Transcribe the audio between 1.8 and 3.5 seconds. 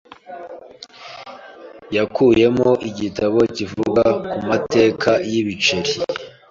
Yakuyemo igitabo